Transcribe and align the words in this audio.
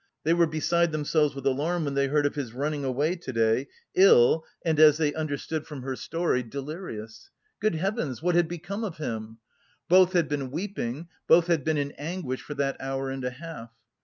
They 0.23 0.33
were 0.33 0.47
beside 0.47 0.91
themselves 0.91 1.35
with 1.35 1.45
alarm 1.45 1.85
when 1.85 1.93
they 1.93 2.07
heard 2.07 2.25
of 2.25 2.33
his 2.33 2.53
"running 2.53 2.83
away" 2.83 3.15
to 3.17 3.31
day, 3.31 3.67
ill 3.93 4.43
and, 4.65 4.79
as 4.79 4.97
they 4.97 5.13
understood 5.13 5.67
from 5.67 5.83
her 5.83 5.95
story, 5.95 6.41
delirious! 6.41 7.29
"Good 7.59 7.75
Heavens, 7.75 8.19
what 8.19 8.33
had 8.33 8.47
become 8.47 8.83
of 8.83 8.97
him?" 8.97 9.37
Both 9.87 10.13
had 10.13 10.27
been 10.27 10.49
weeping, 10.49 11.07
both 11.27 11.45
had 11.45 11.63
been 11.63 11.77
in 11.77 11.91
anguish 11.99 12.41
for 12.41 12.55
that 12.55 12.77
hour 12.81 13.11
and 13.11 13.23
a 13.23 13.29
half. 13.29 13.69